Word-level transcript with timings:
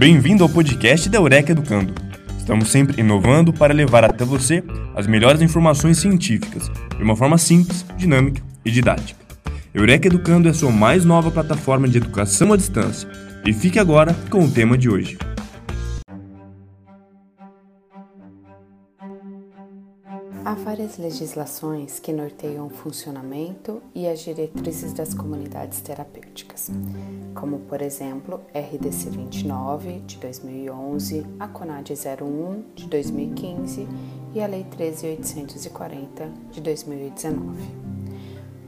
Bem-vindo 0.00 0.42
ao 0.42 0.48
podcast 0.48 1.10
da 1.10 1.18
Eureka 1.18 1.52
Educando. 1.52 1.92
Estamos 2.38 2.70
sempre 2.70 3.02
inovando 3.02 3.52
para 3.52 3.74
levar 3.74 4.02
até 4.02 4.24
você 4.24 4.64
as 4.96 5.06
melhores 5.06 5.42
informações 5.42 5.98
científicas 5.98 6.70
de 6.96 7.02
uma 7.02 7.14
forma 7.14 7.36
simples, 7.36 7.84
dinâmica 7.98 8.40
e 8.64 8.70
didática. 8.70 9.20
Eureka 9.74 10.06
Educando 10.06 10.48
é 10.48 10.52
a 10.52 10.54
sua 10.54 10.72
mais 10.72 11.04
nova 11.04 11.30
plataforma 11.30 11.86
de 11.86 11.98
educação 11.98 12.50
à 12.54 12.56
distância. 12.56 13.06
E 13.44 13.52
fique 13.52 13.78
agora 13.78 14.16
com 14.30 14.42
o 14.42 14.50
tema 14.50 14.78
de 14.78 14.88
hoje. 14.88 15.18
Várias 20.64 20.98
legislações 20.98 21.98
que 21.98 22.12
norteiam 22.12 22.66
o 22.66 22.70
funcionamento 22.70 23.82
e 23.94 24.06
as 24.06 24.20
diretrizes 24.20 24.92
das 24.92 25.14
comunidades 25.14 25.80
terapêuticas, 25.80 26.70
como, 27.34 27.60
por 27.60 27.80
exemplo, 27.80 28.42
RDC 28.54 29.10
29 29.10 30.00
de 30.00 30.18
2011, 30.18 31.26
a 31.38 31.48
CONAD 31.48 31.94
01 31.94 32.62
de 32.74 32.86
2015 32.86 33.88
e 34.34 34.40
a 34.40 34.46
Lei 34.46 34.64
13840 34.64 36.30
de 36.52 36.60
2019. 36.60 37.90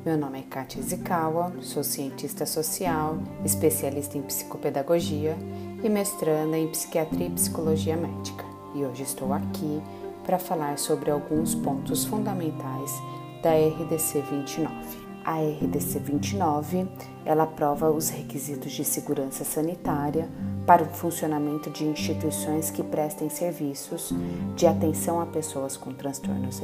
Meu 0.04 0.16
nome 0.16 0.40
é 0.40 0.42
Katia 0.42 0.82
Zikawa, 0.82 1.52
sou 1.60 1.84
cientista 1.84 2.46
social, 2.46 3.18
especialista 3.44 4.16
em 4.16 4.22
psicopedagogia 4.22 5.36
e 5.84 5.88
mestranda 5.88 6.56
em 6.56 6.68
psiquiatria 6.68 7.26
e 7.26 7.30
psicologia 7.30 7.96
médica. 7.96 8.44
E 8.74 8.84
hoje 8.84 9.02
estou 9.02 9.32
aqui 9.34 9.82
para 10.24 10.38
falar 10.38 10.78
sobre 10.78 11.10
alguns 11.10 11.54
pontos 11.54 12.04
fundamentais 12.04 12.92
da 13.42 13.50
RDC 13.52 14.22
29. 14.30 15.02
A 15.24 15.36
RDC 15.36 16.00
29, 16.00 16.88
ela 17.24 17.44
aprova 17.44 17.90
os 17.90 18.08
requisitos 18.08 18.72
de 18.72 18.84
segurança 18.84 19.44
sanitária 19.44 20.28
para 20.66 20.82
o 20.82 20.86
funcionamento 20.86 21.70
de 21.70 21.84
instituições 21.84 22.70
que 22.70 22.82
prestem 22.82 23.28
serviços 23.28 24.12
de 24.56 24.66
atenção 24.66 25.20
a 25.20 25.26
pessoas 25.26 25.76
com 25.76 25.92
transtornos 25.92 26.60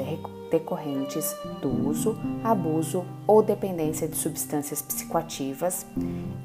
decorrentes 0.51 1.37
do 1.63 1.89
uso, 1.89 2.19
abuso 2.43 3.05
ou 3.29 3.43
dependência 3.45 4.09
de 4.09 4.17
substâncias 4.17 4.83
psicoativas 4.83 5.87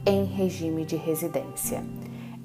em 0.06 0.26
regime 0.26 0.86
de 0.86 0.96
residência 0.96 1.84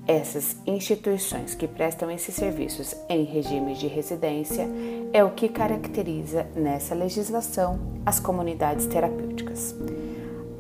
essas 0.09 0.57
instituições 0.67 1.55
que 1.55 1.69
prestam 1.69 2.11
esses 2.11 2.35
serviços 2.35 2.95
em 3.11 3.25
regime 3.25 3.75
de 3.75 3.87
residência 3.87 4.67
é 5.13 5.23
o 5.23 5.33
que 5.33 5.51
caracteriza 5.51 6.47
nessa 6.57 6.95
legislação 6.95 7.79
as 8.07 8.19
comunidades 8.19 8.87
terapêuticas. 8.87 9.75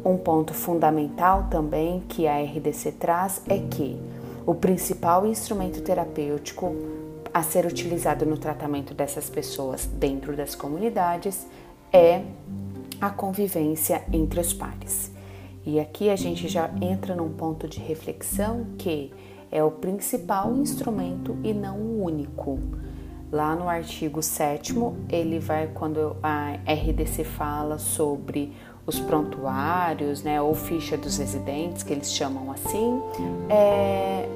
Um 0.04 0.18
ponto 0.18 0.52
fundamental 0.52 1.48
também 1.50 2.02
que 2.06 2.28
a 2.28 2.38
RDC 2.38 2.92
traz 2.92 3.40
é 3.48 3.56
que 3.58 3.98
o 4.44 4.54
principal 4.54 5.26
instrumento 5.26 5.80
terapêutico 5.80 6.76
a 7.32 7.42
ser 7.42 7.64
utilizado 7.64 8.26
no 8.26 8.36
tratamento 8.36 8.92
dessas 8.92 9.30
pessoas 9.30 9.86
dentro 9.86 10.36
das 10.36 10.54
comunidades 10.54 11.46
é 11.90 12.20
a 13.00 13.08
convivência 13.08 14.04
entre 14.12 14.40
os 14.40 14.52
pares. 14.52 15.10
E 15.64 15.80
aqui 15.80 16.10
a 16.10 16.16
gente 16.16 16.48
já 16.48 16.70
entra 16.82 17.14
num 17.14 17.30
ponto 17.30 17.66
de 17.66 17.80
reflexão 17.80 18.66
que 18.76 19.10
é 19.50 19.62
o 19.62 19.70
principal 19.70 20.54
instrumento 20.56 21.36
e 21.42 21.52
não 21.52 21.76
o 21.76 22.04
único. 22.04 22.58
Lá 23.30 23.54
no 23.54 23.68
artigo 23.68 24.22
7 24.22 24.74
ele 25.10 25.38
vai 25.38 25.68
quando 25.68 26.16
a 26.22 26.52
RDC 26.66 27.24
fala 27.24 27.78
sobre 27.78 28.52
os 28.86 28.98
prontuários, 28.98 30.22
né, 30.22 30.40
ou 30.40 30.54
ficha 30.54 30.96
dos 30.96 31.18
residentes, 31.18 31.82
que 31.82 31.92
eles 31.92 32.10
chamam 32.10 32.50
assim, 32.50 33.02
é, 33.50 34.26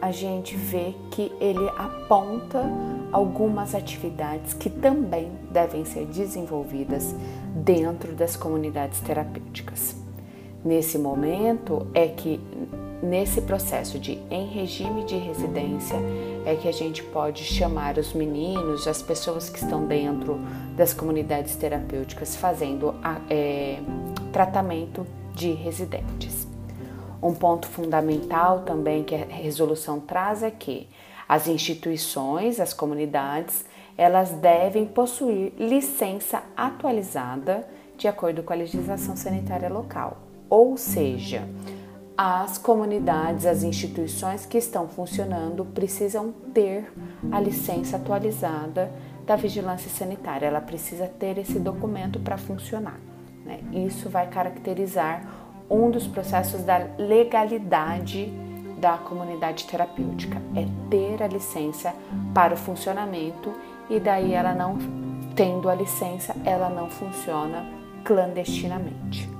a 0.00 0.10
gente 0.10 0.56
vê 0.56 0.94
que 1.10 1.30
ele 1.38 1.68
aponta 1.76 2.62
algumas 3.12 3.74
atividades 3.74 4.54
que 4.54 4.70
também 4.70 5.30
devem 5.50 5.84
ser 5.84 6.06
desenvolvidas 6.06 7.14
dentro 7.54 8.14
das 8.14 8.34
comunidades 8.34 9.00
terapêuticas. 9.00 9.94
Nesse 10.64 10.98
momento 10.98 11.86
é 11.92 12.08
que 12.08 12.40
Nesse 13.02 13.40
processo 13.42 13.96
de 13.96 14.18
em 14.28 14.46
regime 14.48 15.04
de 15.04 15.16
residência 15.16 15.96
é 16.44 16.56
que 16.56 16.66
a 16.66 16.72
gente 16.72 17.00
pode 17.04 17.44
chamar 17.44 17.96
os 17.96 18.12
meninos, 18.12 18.88
as 18.88 19.00
pessoas 19.00 19.48
que 19.48 19.58
estão 19.58 19.86
dentro 19.86 20.40
das 20.76 20.92
comunidades 20.92 21.54
terapêuticas 21.54 22.34
fazendo 22.34 22.94
é, 23.30 23.78
tratamento 24.32 25.06
de 25.32 25.52
residentes. 25.52 26.48
Um 27.22 27.34
ponto 27.34 27.68
fundamental 27.68 28.60
também 28.60 29.04
que 29.04 29.14
a 29.14 29.24
resolução 29.26 30.00
traz 30.00 30.42
é 30.42 30.50
que 30.50 30.88
as 31.28 31.46
instituições, 31.46 32.58
as 32.58 32.72
comunidades, 32.72 33.64
elas 33.96 34.30
devem 34.30 34.86
possuir 34.86 35.52
licença 35.56 36.42
atualizada 36.56 37.64
de 37.96 38.08
acordo 38.08 38.42
com 38.42 38.52
a 38.52 38.56
legislação 38.56 39.14
sanitária 39.16 39.68
local. 39.68 40.16
Ou 40.48 40.76
seja, 40.76 41.46
as 42.20 42.58
comunidades, 42.58 43.46
as 43.46 43.62
instituições 43.62 44.44
que 44.44 44.58
estão 44.58 44.88
funcionando 44.88 45.64
precisam 45.64 46.34
ter 46.52 46.92
a 47.30 47.38
licença 47.38 47.96
atualizada 47.96 48.90
da 49.24 49.36
vigilância 49.36 49.88
sanitária. 49.88 50.46
Ela 50.46 50.60
precisa 50.60 51.06
ter 51.06 51.38
esse 51.38 51.60
documento 51.60 52.18
para 52.18 52.36
funcionar. 52.36 52.98
Né? 53.44 53.60
Isso 53.86 54.10
vai 54.10 54.26
caracterizar 54.26 55.22
um 55.70 55.92
dos 55.92 56.08
processos 56.08 56.64
da 56.64 56.88
legalidade 56.98 58.32
da 58.80 58.98
comunidade 58.98 59.64
terapêutica, 59.66 60.42
é 60.56 60.66
ter 60.90 61.22
a 61.22 61.28
licença 61.28 61.94
para 62.34 62.54
o 62.54 62.56
funcionamento 62.56 63.52
e 63.88 64.00
daí 64.00 64.32
ela 64.32 64.54
não 64.54 64.76
tendo 65.36 65.68
a 65.68 65.74
licença, 65.74 66.34
ela 66.44 66.68
não 66.68 66.88
funciona 66.88 67.64
clandestinamente. 68.04 69.37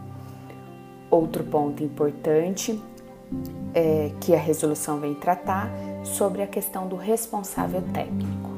Outro 1.11 1.43
ponto 1.45 1.83
importante 1.83 2.81
é 3.75 4.13
que 4.21 4.35
a 4.35 4.39
resolução 4.39 5.01
vem 5.01 5.15
tratar 5.15 5.71
sobre 6.05 6.43
a 6.43 6.47
questão 6.47 6.87
do 6.87 6.97
responsável 6.97 7.83
técnico. 7.93 8.49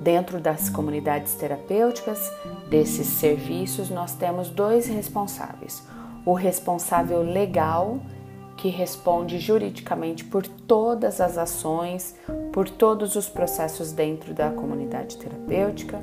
Dentro 0.00 0.40
das 0.40 0.70
comunidades 0.70 1.34
terapêuticas, 1.34 2.30
desses 2.70 3.06
serviços, 3.06 3.90
nós 3.90 4.14
temos 4.14 4.48
dois 4.48 4.86
responsáveis: 4.86 5.82
o 6.24 6.34
responsável 6.34 7.20
legal, 7.20 7.98
que 8.56 8.68
responde 8.68 9.38
juridicamente 9.38 10.24
por 10.24 10.46
todas 10.46 11.20
as 11.20 11.36
ações, 11.36 12.16
por 12.52 12.68
todos 12.70 13.16
os 13.16 13.28
processos 13.28 13.92
dentro 13.92 14.32
da 14.32 14.50
comunidade 14.50 15.16
terapêutica, 15.16 16.00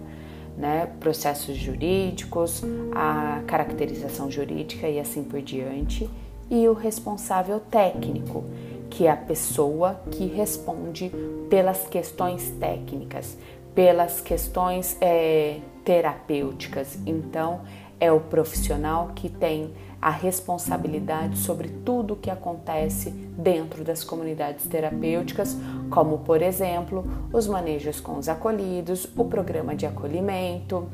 né, 0.57 0.89
processos 0.99 1.55
jurídicos, 1.57 2.63
a 2.93 3.41
caracterização 3.45 4.31
jurídica 4.31 4.87
e 4.87 4.99
assim 4.99 5.23
por 5.23 5.41
diante, 5.41 6.09
e 6.49 6.67
o 6.67 6.73
responsável 6.73 7.59
técnico, 7.59 8.43
que 8.89 9.07
é 9.07 9.11
a 9.11 9.17
pessoa 9.17 9.99
que 10.11 10.25
responde 10.25 11.11
pelas 11.49 11.87
questões 11.87 12.51
técnicas, 12.59 13.37
pelas 13.73 14.21
questões 14.21 14.95
é, 15.01 15.59
terapêuticas. 15.83 16.97
Então, 17.05 17.61
é 17.99 18.11
o 18.11 18.19
profissional 18.19 19.11
que 19.15 19.29
tem 19.29 19.73
a 20.01 20.09
responsabilidade 20.09 21.37
sobre 21.37 21.67
tudo 21.67 22.13
o 22.13 22.17
que 22.17 22.29
acontece 22.29 23.09
dentro 23.09 23.83
das 23.83 24.03
comunidades 24.03 24.65
terapêuticas, 24.67 25.57
como, 25.89 26.19
por 26.19 26.41
exemplo, 26.41 27.05
os 27.33 27.47
manejos 27.47 27.99
com 27.99 28.17
os 28.17 28.29
acolhidos, 28.29 29.07
o 29.17 29.25
programa 29.25 29.75
de 29.75 29.85
acolhimento 29.85 30.87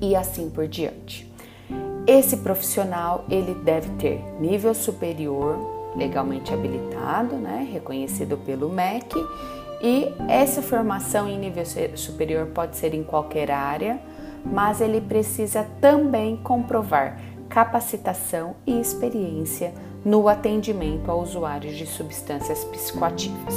e 0.00 0.14
assim 0.16 0.50
por 0.50 0.66
diante. 0.66 1.32
Esse 2.06 2.38
profissional 2.38 3.24
ele 3.30 3.54
deve 3.54 3.88
ter 3.96 4.22
nível 4.38 4.74
superior, 4.74 5.56
legalmente 5.96 6.52
habilitado, 6.52 7.36
né, 7.36 7.68
reconhecido 7.72 8.36
pelo 8.36 8.68
MEC, 8.68 9.14
e 9.82 10.12
essa 10.28 10.60
formação 10.62 11.28
em 11.28 11.38
nível 11.38 11.64
superior 11.94 12.46
pode 12.46 12.76
ser 12.76 12.94
em 12.94 13.02
qualquer 13.02 13.50
área, 13.50 14.00
mas 14.44 14.80
ele 14.80 15.00
precisa 15.00 15.66
também 15.80 16.36
comprovar 16.36 17.18
capacitação 17.54 18.56
e 18.66 18.80
experiência 18.80 19.72
no 20.04 20.28
atendimento 20.28 21.08
a 21.08 21.14
usuários 21.14 21.76
de 21.76 21.86
substâncias 21.86 22.64
psicoativas. 22.64 23.54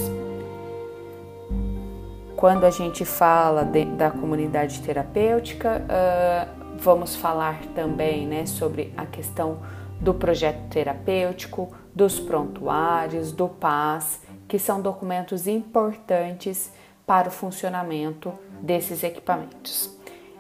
Quando 2.36 2.66
a 2.66 2.70
gente 2.70 3.04
fala 3.04 3.64
de, 3.66 3.86
da 3.86 4.12
comunidade 4.12 4.82
terapêutica, 4.82 5.82
uh, 5.82 6.78
vamos 6.78 7.16
falar 7.16 7.60
também 7.74 8.28
né, 8.28 8.46
sobre 8.46 8.94
a 8.96 9.08
questão 9.08 9.62
do 10.00 10.14
projeto 10.14 10.70
terapêutico, 10.70 11.76
dos 11.96 12.20
prontuários, 12.20 13.32
do 13.32 13.50
PAS, 13.50 14.22
que 14.48 14.60
são 14.60 14.80
documentos 14.80 15.48
importantes 15.48 16.72
para 17.04 17.30
o 17.30 17.32
funcionamento 17.32 18.32
desses 18.62 19.04
equipamentos. 19.04 19.97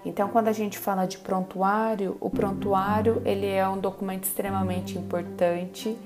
Então, 0.07 0.29
quando 0.29 0.47
a 0.47 0.53
gente 0.53 0.79
fala 0.79 1.05
de 1.05 1.17
prontuário, 1.17 2.15
o 2.21 2.29
prontuário 2.29 3.21
ele 3.25 3.45
é 3.45 3.67
um 3.67 3.77
documento 3.77 4.23
extremamente 4.23 4.97
importante. 4.97 5.97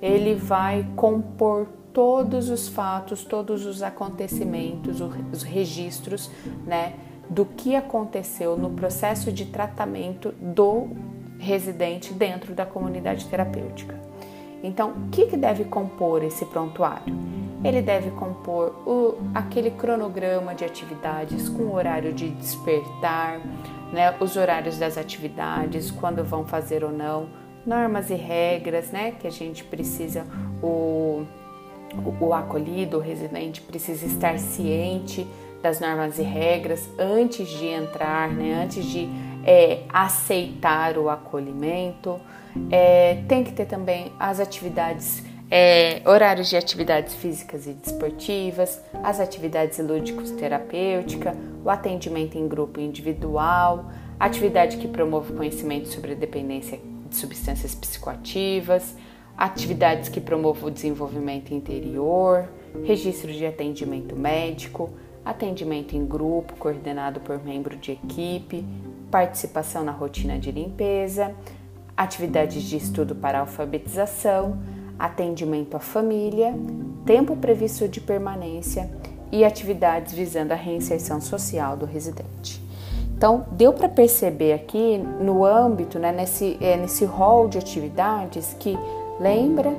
Ele 0.00 0.34
vai 0.34 0.86
compor 0.94 1.66
todos 1.90 2.50
os 2.50 2.68
fatos, 2.68 3.24
todos 3.24 3.64
os 3.64 3.82
acontecimentos, 3.82 5.00
os 5.32 5.42
registros, 5.42 6.30
né, 6.66 6.92
do 7.30 7.46
que 7.46 7.74
aconteceu 7.74 8.58
no 8.58 8.70
processo 8.70 9.32
de 9.32 9.46
tratamento 9.46 10.32
do 10.32 10.90
residente 11.38 12.12
dentro 12.12 12.54
da 12.54 12.66
comunidade 12.66 13.24
terapêutica. 13.24 13.98
Então, 14.62 14.90
o 14.90 15.08
que, 15.08 15.26
que 15.26 15.36
deve 15.36 15.64
compor 15.64 16.22
esse 16.22 16.44
prontuário? 16.44 17.14
Ele 17.66 17.82
deve 17.82 18.10
compor 18.12 18.74
o, 18.86 19.16
aquele 19.34 19.70
cronograma 19.70 20.54
de 20.54 20.64
atividades 20.64 21.48
com 21.48 21.64
o 21.64 21.74
horário 21.74 22.12
de 22.12 22.28
despertar, 22.30 23.40
né, 23.92 24.14
os 24.20 24.36
horários 24.36 24.78
das 24.78 24.96
atividades, 24.96 25.90
quando 25.90 26.24
vão 26.24 26.44
fazer 26.44 26.84
ou 26.84 26.92
não, 26.92 27.28
normas 27.66 28.10
e 28.10 28.14
regras, 28.14 28.90
né, 28.90 29.12
que 29.12 29.26
a 29.26 29.30
gente 29.30 29.64
precisa, 29.64 30.24
o, 30.62 31.24
o, 32.20 32.32
acolhido, 32.32 32.98
o 32.98 33.00
residente 33.00 33.60
precisa 33.60 34.06
estar 34.06 34.38
ciente 34.38 35.26
das 35.62 35.80
normas 35.80 36.18
e 36.18 36.22
regras 36.22 36.88
antes 36.98 37.48
de 37.48 37.66
entrar, 37.66 38.28
né, 38.28 38.62
antes 38.62 38.84
de 38.84 39.08
é, 39.44 39.82
aceitar 39.88 40.96
o 40.98 41.08
acolhimento. 41.08 42.20
É, 42.70 43.22
tem 43.28 43.44
que 43.44 43.52
ter 43.52 43.66
também 43.66 44.12
as 44.18 44.40
atividades, 44.40 45.22
é, 45.50 46.02
horários 46.04 46.48
de 46.48 46.56
atividades 46.56 47.14
físicas 47.14 47.66
e 47.66 47.72
desportivas, 47.72 48.80
as 49.02 49.20
atividades 49.20 49.78
lúdicos 49.78 50.30
terapêutica, 50.32 51.36
o 51.64 51.70
atendimento 51.70 52.36
em 52.36 52.48
grupo 52.48 52.80
individual, 52.80 53.90
atividade 54.18 54.76
que 54.76 54.88
promove 54.88 55.32
conhecimento 55.32 55.88
sobre 55.88 56.12
a 56.12 56.14
dependência 56.16 56.80
de 57.08 57.16
substâncias 57.16 57.74
psicoativas, 57.74 58.96
atividades 59.36 60.08
que 60.08 60.20
promovam 60.20 60.68
o 60.68 60.70
desenvolvimento 60.70 61.52
interior, 61.52 62.48
registro 62.84 63.32
de 63.32 63.46
atendimento 63.46 64.16
médico, 64.16 64.90
atendimento 65.24 65.96
em 65.96 66.04
grupo 66.04 66.54
coordenado 66.56 67.20
por 67.20 67.42
membro 67.42 67.76
de 67.76 67.92
equipe, 67.92 68.64
participação 69.10 69.84
na 69.84 69.92
rotina 69.92 70.38
de 70.38 70.50
limpeza, 70.50 71.34
atividades 71.96 72.62
de 72.64 72.76
estudo 72.76 73.14
para 73.14 73.40
alfabetização, 73.40 74.58
atendimento 74.98 75.76
à 75.76 75.80
família, 75.80 76.54
tempo 77.04 77.36
previsto 77.36 77.88
de 77.88 78.00
permanência 78.00 78.90
e 79.30 79.44
atividades 79.44 80.12
visando 80.12 80.52
a 80.52 80.56
reinserção 80.56 81.20
social 81.20 81.76
do 81.76 81.84
residente. 81.84 82.62
Então, 83.16 83.46
deu 83.52 83.72
para 83.72 83.88
perceber 83.88 84.52
aqui 84.52 84.98
no 84.98 85.44
âmbito, 85.44 85.98
né, 85.98 86.12
nesse, 86.12 86.58
é, 86.60 86.76
nesse 86.76 87.04
rol 87.04 87.48
de 87.48 87.56
atividades, 87.56 88.54
que 88.60 88.76
lembra 89.18 89.70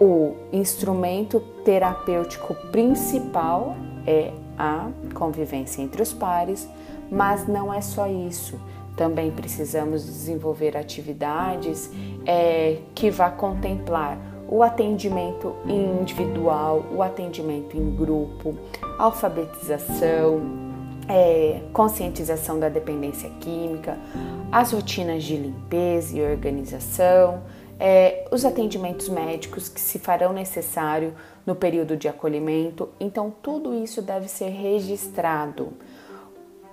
o 0.00 0.34
instrumento 0.52 1.40
terapêutico 1.64 2.54
principal 2.70 3.74
é 4.06 4.32
a 4.58 4.88
convivência 5.14 5.82
entre 5.82 6.02
os 6.02 6.12
pares, 6.12 6.68
mas 7.10 7.46
não 7.48 7.72
é 7.72 7.80
só 7.80 8.06
isso. 8.06 8.58
Também 8.96 9.30
precisamos 9.30 10.04
desenvolver 10.04 10.76
atividades 10.76 11.90
é, 12.24 12.78
que 12.94 13.10
vá 13.10 13.30
contemplar 13.30 14.18
o 14.48 14.62
atendimento 14.62 15.54
individual, 15.66 16.84
o 16.94 17.02
atendimento 17.02 17.76
em 17.76 17.94
grupo, 17.94 18.56
alfabetização, 18.98 20.40
é, 21.08 21.60
conscientização 21.72 22.58
da 22.58 22.68
dependência 22.68 23.30
química, 23.40 23.98
as 24.52 24.72
rotinas 24.72 25.24
de 25.24 25.36
limpeza 25.36 26.16
e 26.16 26.22
organização, 26.22 27.42
é, 27.78 28.26
os 28.30 28.44
atendimentos 28.44 29.08
médicos 29.08 29.68
que 29.68 29.80
se 29.80 29.98
farão 29.98 30.32
necessário 30.32 31.14
no 31.44 31.54
período 31.54 31.96
de 31.96 32.08
acolhimento. 32.08 32.88
Então, 33.00 33.32
tudo 33.42 33.74
isso 33.74 34.00
deve 34.00 34.28
ser 34.28 34.50
registrado. 34.50 35.72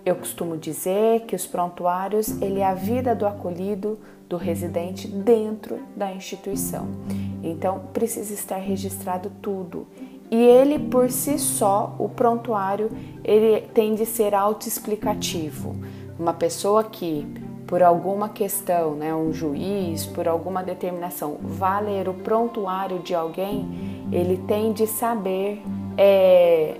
Eu 0.05 0.15
costumo 0.15 0.57
dizer 0.57 1.21
que 1.21 1.35
os 1.35 1.45
prontuários 1.45 2.41
ele 2.41 2.59
é 2.59 2.65
a 2.65 2.73
vida 2.73 3.13
do 3.13 3.25
acolhido, 3.25 3.99
do 4.27 4.37
residente 4.37 5.07
dentro 5.07 5.79
da 5.95 6.11
instituição. 6.11 6.87
Então, 7.43 7.81
precisa 7.93 8.33
estar 8.33 8.57
registrado 8.57 9.31
tudo. 9.41 9.85
E 10.29 10.35
ele 10.35 10.79
por 10.79 11.11
si 11.11 11.37
só, 11.37 11.95
o 11.99 12.07
prontuário, 12.07 12.89
ele 13.23 13.61
tem 13.73 13.93
de 13.93 14.05
ser 14.05 14.33
autoexplicativo. 14.33 15.75
Uma 16.17 16.33
pessoa 16.33 16.83
que 16.83 17.27
por 17.71 17.81
alguma 17.81 18.27
questão, 18.27 18.95
né, 18.95 19.15
um 19.15 19.31
juiz, 19.31 20.05
por 20.05 20.27
alguma 20.27 20.61
determinação, 20.61 21.37
vá 21.41 21.79
ler 21.79 22.09
o 22.09 22.13
prontuário 22.13 22.99
de 22.99 23.15
alguém, 23.15 23.65
ele 24.11 24.35
tem 24.45 24.73
de 24.73 24.85
saber 24.85 25.63
é, 25.97 26.75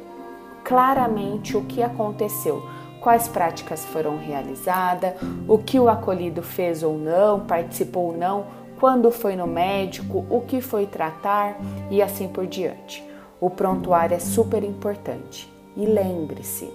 claramente 0.65 1.56
o 1.56 1.63
que 1.63 1.81
aconteceu, 1.81 2.62
quais 3.01 3.27
práticas 3.27 3.83
foram 3.83 4.18
realizadas, 4.18 5.15
o 5.48 5.57
que 5.57 5.80
o 5.80 5.89
acolhido 5.89 6.42
fez 6.42 6.83
ou 6.83 6.98
não, 6.98 7.42
participou 7.42 8.12
ou 8.12 8.18
não, 8.18 8.45
quando 8.80 9.12
foi 9.12 9.36
no 9.36 9.45
médico, 9.45 10.25
o 10.30 10.42
que 10.42 10.62
foi 10.62 10.86
tratar 10.86 11.59
e 11.89 12.01
assim 12.01 12.27
por 12.27 12.48
diante. 12.48 13.03
O 13.39 13.50
prontuário 13.50 14.15
é 14.15 14.19
super 14.19 14.63
importante. 14.63 15.51
E 15.75 15.86
lembre-se, 15.86 16.71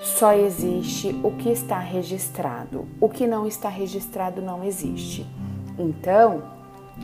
só 0.00 0.32
existe 0.34 1.18
o 1.22 1.30
que 1.32 1.48
está 1.48 1.78
registrado. 1.78 2.86
O 3.00 3.08
que 3.08 3.26
não 3.26 3.46
está 3.46 3.68
registrado 3.68 4.42
não 4.42 4.62
existe. 4.62 5.26
Então, 5.78 6.42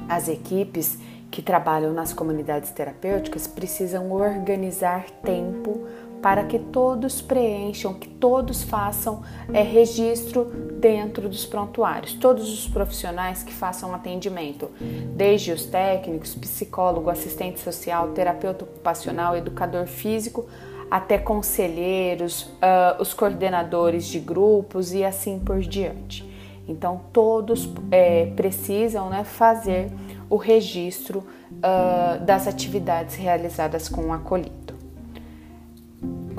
as 0.08 0.28
equipes 0.28 0.98
que 1.30 1.40
trabalham 1.40 1.92
nas 1.92 2.12
comunidades 2.12 2.70
terapêuticas 2.70 3.46
precisam 3.46 4.10
organizar 4.12 5.06
tempo 5.22 5.86
para 6.22 6.44
que 6.44 6.58
todos 6.58 7.20
preencham, 7.20 7.94
que 7.94 8.08
todos 8.08 8.62
façam 8.62 9.22
é, 9.52 9.62
registro 9.62 10.44
dentro 10.78 11.28
dos 11.28 11.46
prontuários. 11.46 12.12
Todos 12.14 12.52
os 12.52 12.68
profissionais 12.68 13.42
que 13.42 13.52
façam 13.52 13.94
atendimento, 13.94 14.70
desde 15.14 15.52
os 15.52 15.64
técnicos, 15.64 16.34
psicólogo, 16.34 17.10
assistente 17.10 17.60
social, 17.60 18.08
terapeuta 18.08 18.64
ocupacional, 18.64 19.36
educador 19.36 19.86
físico, 19.86 20.46
até 20.90 21.16
conselheiros, 21.18 22.42
uh, 22.42 23.00
os 23.00 23.14
coordenadores 23.14 24.06
de 24.06 24.18
grupos 24.18 24.92
e 24.92 25.04
assim 25.04 25.38
por 25.38 25.60
diante. 25.60 26.28
Então, 26.68 27.00
todos 27.12 27.68
é, 27.90 28.26
precisam 28.36 29.08
né, 29.08 29.24
fazer 29.24 29.90
o 30.28 30.36
registro 30.36 31.18
uh, 31.18 32.24
das 32.24 32.46
atividades 32.46 33.16
realizadas 33.16 33.88
com 33.88 34.06
o 34.06 34.12
acolhido. 34.12 34.79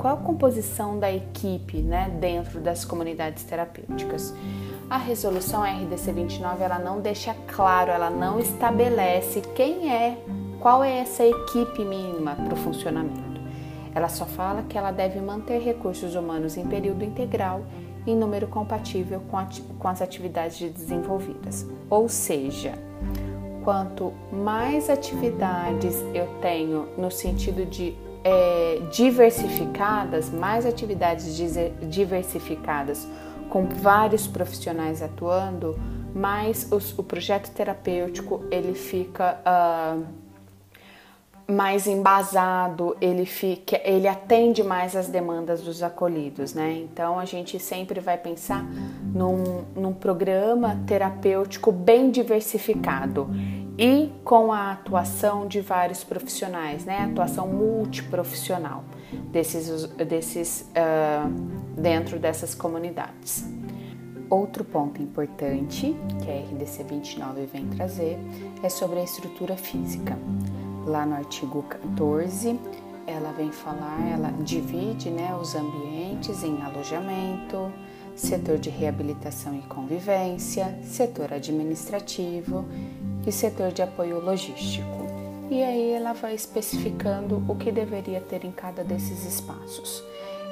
Qual 0.02 0.14
a 0.14 0.16
composição 0.16 0.98
da 0.98 1.12
equipe 1.12 1.76
né, 1.76 2.10
dentro 2.20 2.58
das 2.58 2.84
comunidades 2.84 3.44
terapêuticas? 3.44 4.34
A 4.90 4.96
resolução 4.96 5.62
RDC 5.62 6.10
29 6.10 6.60
ela 6.60 6.80
não 6.80 7.00
deixa 7.00 7.36
claro, 7.46 7.92
ela 7.92 8.10
não 8.10 8.40
estabelece 8.40 9.42
quem 9.54 9.94
é, 9.94 10.18
qual 10.58 10.82
é 10.82 10.98
essa 10.98 11.24
equipe 11.24 11.84
mínima 11.84 12.34
para 12.34 12.52
o 12.52 12.56
funcionamento. 12.56 13.40
Ela 13.94 14.08
só 14.08 14.26
fala 14.26 14.64
que 14.64 14.76
ela 14.76 14.90
deve 14.90 15.20
manter 15.20 15.60
recursos 15.60 16.16
humanos 16.16 16.56
em 16.56 16.66
período 16.66 17.04
integral 17.04 17.62
em 18.04 18.16
número 18.16 18.48
compatível 18.48 19.22
com, 19.30 19.38
a, 19.38 19.46
com 19.78 19.86
as 19.86 20.02
atividades 20.02 20.68
desenvolvidas. 20.72 21.64
Ou 21.88 22.08
seja, 22.08 22.72
quanto 23.62 24.12
mais 24.32 24.90
atividades 24.90 25.94
eu 26.12 26.26
tenho 26.40 26.88
no 26.98 27.08
sentido 27.08 27.64
de 27.64 27.96
é, 28.24 28.80
diversificadas, 28.90 30.30
mais 30.30 30.64
atividades 30.64 31.36
diversificadas 31.82 33.06
com 33.48 33.66
vários 33.66 34.26
profissionais 34.26 35.02
atuando, 35.02 35.78
mais 36.14 36.70
os, 36.70 36.96
o 36.98 37.02
projeto 37.02 37.50
terapêutico 37.50 38.44
ele 38.50 38.74
fica 38.74 39.38
uh, 39.46 40.04
mais 41.52 41.86
embasado, 41.86 42.96
ele 43.00 43.26
fica, 43.26 43.80
ele 43.84 44.08
atende 44.08 44.62
mais 44.62 44.96
às 44.96 45.08
demandas 45.08 45.60
dos 45.60 45.82
acolhidos, 45.82 46.54
né? 46.54 46.72
Então 46.78 47.18
a 47.18 47.24
gente 47.24 47.58
sempre 47.58 48.00
vai 48.00 48.16
pensar 48.16 48.64
num, 49.14 49.64
num 49.76 49.92
programa 49.92 50.80
terapêutico 50.86 51.70
bem 51.70 52.10
diversificado 52.10 53.28
e 53.82 54.12
com 54.22 54.52
a 54.52 54.70
atuação 54.70 55.44
de 55.44 55.60
vários 55.60 56.04
profissionais, 56.04 56.84
né? 56.84 57.00
Atuação 57.10 57.48
multiprofissional 57.48 58.84
desses, 59.32 59.86
desses 59.88 60.70
uh, 60.70 61.28
dentro 61.80 62.16
dessas 62.20 62.54
comunidades. 62.54 63.44
Outro 64.30 64.62
ponto 64.62 65.02
importante 65.02 65.96
que 66.22 66.30
a 66.30 66.34
RDC 66.34 66.84
29 66.84 67.46
vem 67.46 67.66
trazer 67.70 68.20
é 68.62 68.68
sobre 68.68 69.00
a 69.00 69.02
estrutura 69.02 69.56
física 69.56 70.16
lá 70.86 71.04
no 71.04 71.16
artigo 71.16 71.64
14, 71.64 72.58
ela 73.04 73.32
vem 73.32 73.50
falar, 73.50 74.00
ela 74.12 74.30
divide 74.44 75.10
né, 75.10 75.36
os 75.40 75.56
ambientes 75.56 76.44
em 76.44 76.62
alojamento, 76.62 77.72
setor 78.14 78.58
de 78.58 78.70
reabilitação 78.70 79.56
e 79.56 79.62
convivência, 79.62 80.78
setor 80.84 81.32
administrativo 81.32 82.64
e 83.26 83.32
setor 83.32 83.72
de 83.72 83.82
apoio 83.82 84.20
logístico. 84.20 85.02
e 85.50 85.62
aí 85.62 85.92
ela 85.92 86.12
vai 86.14 86.34
especificando 86.34 87.44
o 87.46 87.54
que 87.54 87.70
deveria 87.70 88.20
ter 88.20 88.44
em 88.44 88.52
cada 88.52 88.82
desses 88.82 89.24
espaços. 89.24 90.02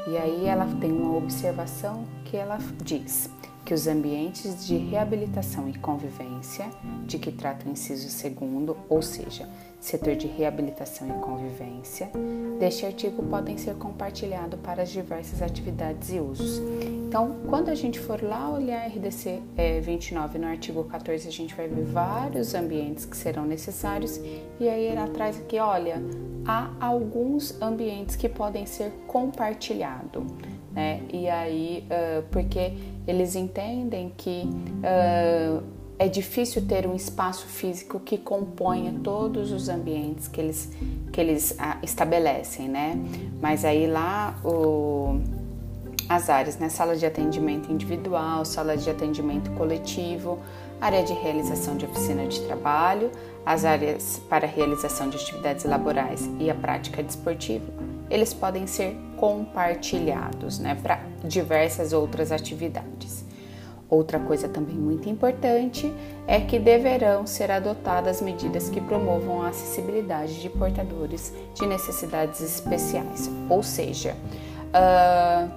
E 0.06 0.16
aí 0.16 0.46
ela 0.46 0.66
tem 0.80 0.92
uma 0.92 1.16
observação 1.16 2.04
que 2.24 2.36
ela 2.36 2.58
diz: 2.82 3.30
que 3.64 3.74
os 3.74 3.86
ambientes 3.86 4.66
de 4.66 4.76
reabilitação 4.76 5.68
e 5.68 5.74
convivência, 5.78 6.68
de 7.06 7.18
que 7.18 7.30
trata 7.30 7.68
o 7.68 7.72
inciso 7.72 8.08
segundo, 8.08 8.76
ou 8.88 9.02
seja, 9.02 9.48
setor 9.80 10.14
de 10.14 10.26
reabilitação 10.26 11.08
e 11.08 11.12
convivência, 11.20 12.10
deste 12.58 12.84
artigo 12.84 13.22
podem 13.22 13.56
ser 13.56 13.74
compartilhados 13.76 14.60
para 14.60 14.82
as 14.82 14.90
diversas 14.90 15.40
atividades 15.40 16.10
e 16.12 16.20
usos. 16.20 16.60
Então, 17.08 17.36
quando 17.48 17.70
a 17.70 17.74
gente 17.74 17.98
for 17.98 18.22
lá 18.22 18.50
olhar 18.50 18.86
RDC 18.86 19.42
é, 19.56 19.80
29 19.80 20.38
no 20.38 20.46
artigo 20.46 20.84
14, 20.84 21.26
a 21.26 21.32
gente 21.32 21.54
vai 21.54 21.66
ver 21.66 21.84
vários 21.84 22.54
ambientes 22.54 23.04
que 23.04 23.16
serão 23.16 23.44
necessários 23.44 24.20
e 24.60 24.68
aí 24.68 24.86
ela 24.86 25.08
traz 25.08 25.38
aqui, 25.38 25.58
olha, 25.58 26.02
há 26.46 26.70
alguns 26.78 27.60
ambientes 27.60 28.16
que 28.16 28.28
podem 28.28 28.66
ser 28.66 28.92
compartilhados 29.06 30.22
né? 30.72 31.00
E 31.12 31.28
aí, 31.28 31.84
uh, 31.86 32.22
porque 32.30 32.72
eles 33.06 33.34
entendem 33.34 34.12
que 34.16 34.44
uh, 34.46 35.62
é 35.98 36.08
difícil 36.08 36.66
ter 36.66 36.86
um 36.86 36.94
espaço 36.94 37.46
físico 37.46 38.00
que 38.00 38.16
componha 38.16 38.94
todos 39.02 39.52
os 39.52 39.68
ambientes 39.68 40.28
que 40.28 40.40
eles, 40.40 40.70
que 41.12 41.20
eles 41.20 41.52
uh, 41.52 41.78
estabelecem, 41.82 42.68
né? 42.68 42.96
Mas 43.40 43.64
aí 43.64 43.86
lá 43.86 44.38
o, 44.44 45.20
as 46.08 46.30
áreas, 46.30 46.56
né? 46.58 46.68
Sala 46.68 46.96
de 46.96 47.04
atendimento 47.04 47.70
individual, 47.70 48.44
sala 48.44 48.76
de 48.76 48.88
atendimento 48.88 49.50
coletivo, 49.52 50.38
área 50.80 51.02
de 51.02 51.12
realização 51.12 51.76
de 51.76 51.84
oficina 51.84 52.26
de 52.26 52.40
trabalho, 52.42 53.10
as 53.44 53.64
áreas 53.64 54.20
para 54.28 54.46
realização 54.46 55.10
de 55.10 55.16
atividades 55.16 55.64
laborais 55.64 56.28
e 56.38 56.50
a 56.50 56.54
prática 56.54 57.02
desportiva, 57.02 57.66
eles 58.10 58.34
podem 58.34 58.66
ser 58.66 58.96
compartilhados 59.16 60.58
né, 60.58 60.74
para 60.74 61.00
diversas 61.24 61.92
outras 61.92 62.32
atividades. 62.32 63.24
Outra 63.90 64.20
coisa 64.20 64.48
também 64.48 64.76
muito 64.76 65.08
importante 65.08 65.92
é 66.26 66.40
que 66.40 66.60
deverão 66.60 67.26
ser 67.26 67.50
adotadas 67.50 68.20
medidas 68.20 68.70
que 68.70 68.80
promovam 68.80 69.42
a 69.42 69.48
acessibilidade 69.48 70.40
de 70.40 70.48
portadores 70.48 71.32
de 71.54 71.66
necessidades 71.66 72.40
especiais, 72.40 73.28
ou 73.48 73.64
seja, 73.64 74.14
uh, 74.68 75.50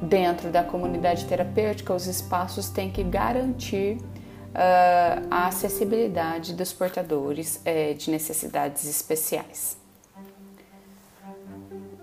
dentro 0.00 0.48
da 0.48 0.62
comunidade 0.62 1.24
terapêutica, 1.24 1.92
os 1.92 2.06
espaços 2.06 2.68
têm 2.68 2.88
que 2.88 3.02
garantir 3.02 3.96
uh, 3.96 5.26
a 5.28 5.48
acessibilidade 5.48 6.54
dos 6.54 6.72
portadores 6.72 7.56
uh, 7.66 7.94
de 7.94 8.12
necessidades 8.12 8.84
especiais. 8.84 9.81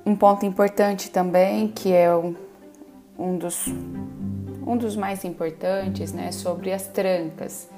Um 0.09 0.15
ponto 0.15 0.43
importante 0.43 1.11
também, 1.11 1.67
que 1.67 1.93
é 1.93 2.11
um 3.15 3.37
dos, 3.37 3.67
um 4.65 4.75
dos 4.75 4.95
mais 4.95 5.23
importantes, 5.23 6.11
né, 6.11 6.31
sobre 6.31 6.73
as 6.73 6.87
trancas. 6.87 7.69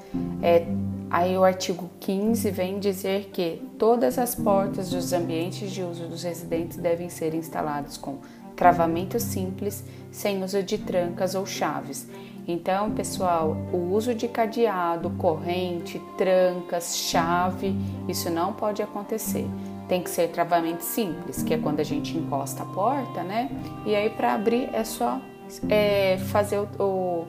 É, 0.42 0.66
aí 1.10 1.38
o 1.38 1.44
artigo 1.44 1.90
15 2.00 2.50
vem 2.50 2.80
dizer 2.80 3.32
que 3.34 3.62
todas 3.78 4.18
as 4.18 4.34
portas 4.34 4.92
dos 4.92 5.12
ambientes 5.12 5.70
de 5.72 5.84
uso 5.84 6.08
dos 6.08 6.24
residentes 6.24 6.78
devem 6.78 7.10
ser 7.10 7.36
instaladas 7.36 7.98
com 7.98 8.20
travamento 8.56 9.20
simples, 9.20 9.84
sem 10.10 10.42
uso 10.42 10.64
de 10.64 10.78
trancas 10.78 11.36
ou 11.36 11.46
chaves. 11.46 12.08
Então, 12.48 12.92
pessoal, 12.92 13.58
o 13.74 13.94
uso 13.94 14.16
de 14.16 14.30
cadeado, 14.30 15.10
corrente, 15.18 16.02
trancas, 16.18 16.96
chave, 16.96 17.76
isso 18.08 18.30
não 18.30 18.54
pode 18.54 18.82
acontecer 18.82 19.46
tem 19.91 20.01
que 20.01 20.10
ser 20.10 20.29
travamento 20.29 20.86
simples, 20.86 21.43
que 21.43 21.53
é 21.53 21.57
quando 21.57 21.81
a 21.81 21.83
gente 21.83 22.17
encosta 22.17 22.63
a 22.63 22.65
porta, 22.65 23.24
né? 23.24 23.51
E 23.86 23.93
aí 23.93 24.10
para 24.10 24.36
abrir 24.36 24.69
é 24.71 24.86
só 24.86 25.19
é, 25.67 26.17
fazer 26.29 26.60
o, 26.60 27.27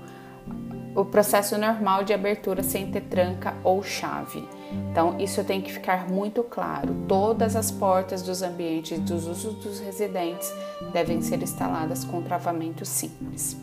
o, 0.94 1.00
o 1.00 1.04
processo 1.04 1.58
normal 1.58 2.04
de 2.04 2.12
abertura 2.12 2.62
sem 2.62 2.88
ter 2.88 3.00
tranca 3.00 3.52
ou 3.64 3.82
chave. 3.82 4.48
Então 4.92 5.18
isso 5.18 5.42
tem 5.42 5.60
que 5.60 5.72
ficar 5.72 6.08
muito 6.08 6.44
claro. 6.44 6.94
Todas 7.08 7.56
as 7.56 7.72
portas 7.72 8.22
dos 8.22 8.42
ambientes 8.42 8.96
dos 9.00 9.26
usos 9.26 9.54
dos 9.54 9.80
residentes 9.80 10.54
devem 10.92 11.20
ser 11.20 11.42
instaladas 11.42 12.04
com 12.04 12.22
travamento 12.22 12.84
simples. 12.84 13.56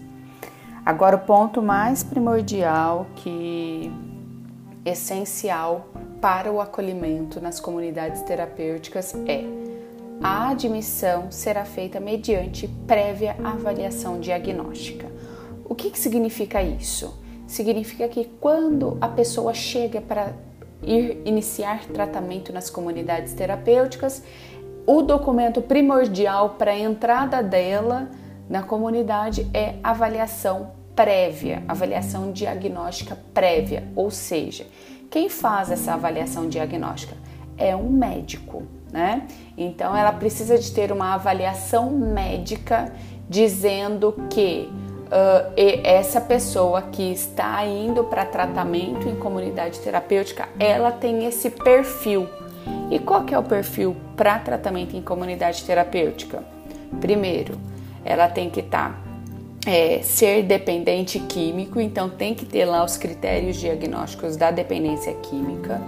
Agora 0.85 1.15
o 1.15 1.19
ponto 1.19 1.61
mais 1.61 2.03
primordial 2.03 3.07
que 3.15 3.89
essencial 4.83 5.87
para 6.21 6.51
o 6.51 6.59
acolhimento 6.59 7.39
nas 7.39 7.59
comunidades 7.59 8.21
terapêuticas 8.23 9.15
é 9.25 9.43
a 10.21 10.49
admissão 10.49 11.31
será 11.31 11.63
feita 11.63 11.99
mediante 11.99 12.67
prévia 12.85 13.37
avaliação 13.41 14.19
diagnóstica. 14.19 15.07
O 15.63 15.73
que, 15.73 15.89
que 15.89 15.99
significa 15.99 16.61
isso? 16.61 17.17
Significa 17.47 18.07
que 18.09 18.25
quando 18.25 18.97
a 18.99 19.07
pessoa 19.07 19.53
chega 19.53 20.01
para 20.01 20.33
ir 20.83 21.21
iniciar 21.25 21.85
tratamento 21.85 22.51
nas 22.51 22.69
comunidades 22.69 23.33
terapêuticas, 23.33 24.21
o 24.85 25.01
documento 25.01 25.61
primordial 25.61 26.55
para 26.57 26.71
a 26.71 26.79
entrada 26.79 27.41
dela 27.41 28.09
na 28.49 28.61
comunidade 28.61 29.49
é 29.53 29.75
avaliação 29.81 30.71
prévia, 30.95 31.63
avaliação 31.65 32.31
diagnóstica 32.33 33.17
prévia, 33.33 33.87
ou 33.95 34.11
seja, 34.11 34.65
quem 35.09 35.27
faz 35.27 35.71
essa 35.71 35.93
avaliação 35.93 36.47
diagnóstica? 36.47 37.15
É 37.57 37.75
um 37.75 37.89
médico, 37.89 38.63
né? 38.91 39.27
Então 39.57 39.95
ela 39.95 40.11
precisa 40.11 40.57
de 40.57 40.71
ter 40.71 40.91
uma 40.91 41.15
avaliação 41.15 41.89
médica 41.89 42.93
dizendo 43.27 44.15
que 44.29 44.69
uh, 45.07 45.53
essa 45.83 46.21
pessoa 46.21 46.83
que 46.83 47.11
está 47.11 47.65
indo 47.65 48.03
para 48.03 48.25
tratamento 48.25 49.07
em 49.07 49.15
comunidade 49.15 49.79
terapêutica, 49.79 50.47
ela 50.59 50.91
tem 50.91 51.25
esse 51.25 51.49
perfil. 51.49 52.27
E 52.91 52.99
qual 52.99 53.23
que 53.23 53.33
é 53.33 53.39
o 53.39 53.43
perfil 53.43 53.95
para 54.15 54.39
tratamento 54.39 54.95
em 54.95 55.01
comunidade 55.01 55.63
terapêutica? 55.63 56.43
Primeiro, 56.99 57.57
ela 58.03 58.27
tem 58.27 58.49
que 58.49 58.61
estar 58.61 58.93
tá 58.93 59.08
é, 59.65 60.01
ser 60.01 60.43
dependente 60.43 61.19
químico, 61.19 61.79
então 61.79 62.09
tem 62.09 62.33
que 62.33 62.45
ter 62.45 62.65
lá 62.65 62.83
os 62.83 62.97
critérios 62.97 63.57
diagnósticos 63.57 64.35
da 64.35 64.51
dependência 64.51 65.13
química. 65.15 65.81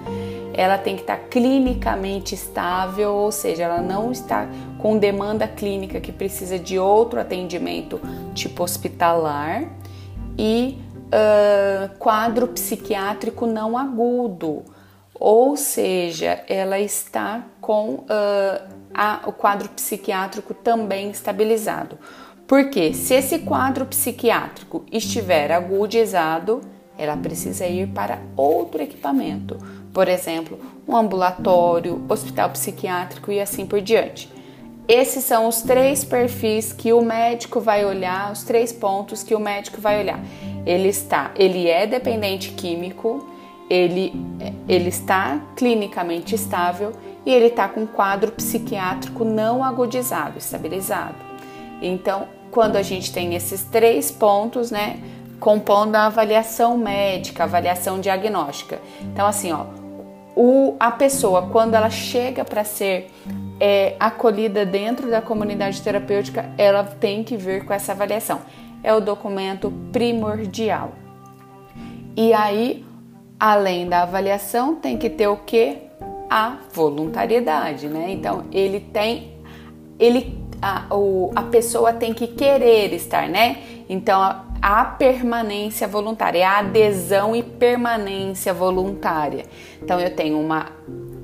Ela 0.54 0.78
tem 0.78 0.96
que 0.96 1.02
estar 1.02 1.18
clinicamente 1.30 2.36
estável, 2.36 3.14
ou 3.14 3.32
seja, 3.32 3.64
ela 3.64 3.82
não 3.82 4.12
está 4.12 4.48
com 4.80 4.98
demanda 4.98 5.48
clínica 5.48 6.02
que 6.02 6.12
precisa 6.12 6.60
de 6.60 6.78
outro 6.78 7.20
atendimento 7.20 8.02
tipo 8.34 8.62
hospitalar 8.64 9.64
e 10.38 10.78
uh, 11.08 11.98
quadro 11.98 12.48
psiquiátrico 12.50 13.46
não 13.46 13.78
agudo, 13.78 14.64
ou 15.14 15.56
seja, 15.56 16.44
ela 16.50 16.80
está 16.80 17.44
com 17.62 17.94
uh, 17.94 18.06
a, 18.94 19.22
o 19.28 19.32
quadro 19.32 19.70
psiquiátrico 19.70 20.54
também 20.54 21.12
estabilizado. 21.12 21.98
Porque 22.52 22.94
se 22.94 23.14
esse 23.14 23.40
quadro 23.40 23.86
psiquiátrico 23.86 24.84
estiver 24.92 25.54
agudizado, 25.54 26.60
ela 26.98 27.16
precisa 27.16 27.66
ir 27.66 27.88
para 27.88 28.20
outro 28.36 28.84
equipamento, 28.84 29.58
por 29.94 30.10
exemplo, 30.10 30.60
um 30.86 30.98
ambulatório, 30.98 32.04
hospital 32.10 32.50
psiquiátrico 32.50 33.32
e 33.32 33.40
assim 33.40 33.66
por 33.66 33.80
diante. 33.80 34.30
Esses 34.86 35.24
são 35.24 35.48
os 35.48 35.62
três 35.62 36.04
perfis 36.04 36.74
que 36.74 36.92
o 36.92 37.02
médico 37.02 37.62
vai 37.62 37.86
olhar, 37.86 38.30
os 38.34 38.44
três 38.44 38.74
pontos 38.74 39.24
que 39.24 39.34
o 39.34 39.40
médico 39.40 39.80
vai 39.80 40.02
olhar. 40.02 40.20
Ele 40.66 40.90
está, 40.90 41.32
ele 41.38 41.70
é 41.70 41.88
dependente 41.88 42.52
químico, 42.52 43.30
ele, 43.70 44.12
ele 44.68 44.90
está 44.90 45.40
clinicamente 45.56 46.36
estável 46.36 46.92
e 47.26 47.34
ele 47.34 47.46
está 47.46 47.70
com 47.70 47.88
quadro 47.88 48.30
psiquiátrico 48.34 49.24
não 49.24 49.64
agudizado, 49.64 50.38
estabilizado. 50.38 51.16
Então, 51.82 52.28
quando 52.52 52.76
a 52.76 52.82
gente 52.82 53.12
tem 53.12 53.34
esses 53.34 53.64
três 53.64 54.12
pontos, 54.12 54.70
né, 54.70 55.00
compondo 55.40 55.96
a 55.96 56.06
avaliação 56.06 56.78
médica, 56.78 57.44
avaliação 57.44 58.00
diagnóstica. 58.00 58.80
Então, 59.02 59.26
assim, 59.26 59.52
ó, 59.52 59.66
o, 60.36 60.76
a 60.80 60.92
pessoa, 60.92 61.48
quando 61.48 61.74
ela 61.74 61.90
chega 61.90 62.46
para 62.46 62.64
ser 62.64 63.10
é, 63.60 63.96
acolhida 64.00 64.66
dentro 64.66 65.10
da 65.10 65.22
comunidade 65.22 65.82
terapêutica, 65.82 66.50
ela 66.58 66.84
tem 66.84 67.24
que 67.24 67.38
vir 67.38 67.66
com 67.66 67.74
essa 67.74 67.92
avaliação. 67.92 68.42
É 68.84 68.94
o 68.94 69.00
documento 69.00 69.72
primordial. 69.92 70.94
E 72.16 72.34
aí, 72.34 72.86
além 73.40 73.88
da 73.88 74.04
avaliação, 74.04 74.76
tem 74.76 74.98
que 74.98 75.10
ter 75.10 75.28
o 75.28 75.38
que? 75.38 75.78
A 76.30 76.58
voluntariedade, 76.74 77.88
né? 77.88 78.12
Então, 78.12 78.46
ele 78.52 78.80
tem, 78.80 79.34
ele 80.00 80.41
a, 80.62 80.86
o, 80.94 81.32
a 81.36 81.44
pessoa 81.44 81.92
tem 81.92 82.14
que 82.14 82.28
querer 82.28 82.94
estar, 82.94 83.28
né? 83.28 83.58
Então, 83.90 84.22
a, 84.22 84.46
a 84.62 84.86
permanência 84.86 85.88
voluntária, 85.88 86.48
a 86.48 86.60
adesão 86.60 87.36
e 87.36 87.42
permanência 87.42 88.54
voluntária. 88.54 89.46
Então, 89.82 90.00
eu 90.00 90.16
tenho 90.16 90.40
uma 90.40 90.68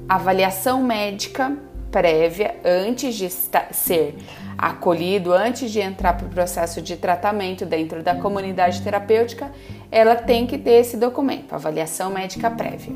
avaliação 0.10 0.82
médica 0.82 1.56
prévia 1.91 2.56
antes 2.65 3.15
de 3.15 3.29
ser 3.29 4.15
acolhido, 4.58 5.32
antes 5.32 5.72
de 5.72 5.79
entrar 5.79 6.13
para 6.17 6.25
o 6.25 6.29
processo 6.29 6.82
de 6.82 6.98
tratamento 6.98 7.65
dentro 7.65 8.01
da 8.01 8.15
comunidade 8.15 8.82
terapêutica, 8.82 9.51
ela 9.91 10.15
tem 10.15 10.48
que 10.48 10.58
ter 10.58 10.79
esse 10.79 10.98
documento, 10.98 11.53
avaliação 11.53 12.10
médica 12.10 12.50
prévia. 12.50 12.94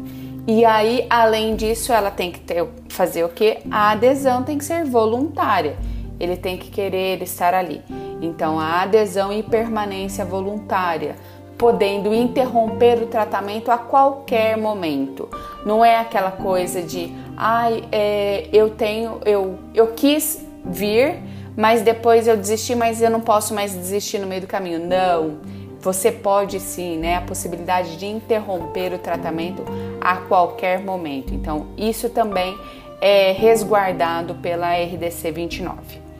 E 0.48 0.66
aí, 0.66 1.06
além 1.08 1.56
disso, 1.56 1.94
ela 1.94 2.10
tem 2.10 2.32
que 2.32 2.40
ter, 2.40 2.68
fazer 2.90 3.24
o 3.24 3.30
que? 3.30 3.60
A 3.70 3.92
adesão 3.92 4.42
tem 4.42 4.58
que 4.58 4.66
ser 4.66 4.84
voluntária. 4.84 5.78
Ele 6.22 6.38
tem 6.38 6.58
que 6.58 6.70
querer 6.70 7.22
estar 7.22 7.54
ali. 7.54 7.82
Então, 8.22 8.60
a 8.60 8.84
adesão 8.84 9.34
e 9.34 9.42
permanência 9.42 10.24
voluntária, 10.24 11.16
podendo 11.58 12.14
interromper 12.14 13.02
o 13.02 13.08
tratamento 13.08 13.72
a 13.72 13.78
qualquer 13.78 14.58
momento. 14.58 15.28
Não 15.66 15.84
é 15.84 15.98
aquela 15.98 16.32
coisa 16.32 16.82
de, 16.82 17.12
ai, 17.36 17.84
é, 17.92 18.48
eu 18.54 18.70
tenho, 18.70 19.20
eu, 19.26 19.58
eu 19.74 19.88
quis 19.88 20.46
vir, 20.64 21.20
mas 21.58 21.82
depois 21.82 22.28
eu 22.28 22.38
desisti, 22.38 22.76
mas 22.76 23.02
eu 23.02 23.10
não 23.10 23.22
posso 23.22 23.54
mais 23.54 23.74
desistir 23.74 24.20
no 24.20 24.28
meio 24.28 24.42
do 24.42 24.48
caminho. 24.48 24.80
Não 24.80 25.40
você 25.82 26.12
pode 26.12 26.60
sim, 26.60 26.98
né, 26.98 27.16
a 27.16 27.22
possibilidade 27.22 27.98
de 27.98 28.06
interromper 28.06 28.94
o 28.94 29.00
tratamento 29.00 29.64
a 30.00 30.18
qualquer 30.18 30.80
momento. 30.80 31.34
Então, 31.34 31.68
isso 31.76 32.08
também 32.10 32.56
é 33.02 33.32
resguardado 33.32 34.36
pela 34.36 34.76
RDC 34.76 35.32
29. 35.32 36.11